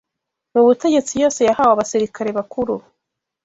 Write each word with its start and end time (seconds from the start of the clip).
mu 0.53 0.61
butegetsi 0.67 1.13
yose 1.21 1.39
yahawe 1.47 1.71
abasirikare 1.73 2.29
bakuru 2.37 2.73